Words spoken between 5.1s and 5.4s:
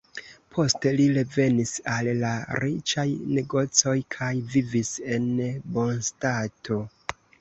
en